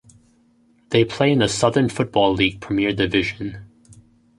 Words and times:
They 0.89 1.05
play 1.05 1.31
in 1.31 1.37
the 1.37 1.47
Southern 1.47 1.87
Football 1.87 2.33
League 2.33 2.59
Premier 2.59 2.91
Division. 2.91 3.69